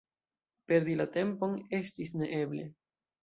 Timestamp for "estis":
1.81-2.15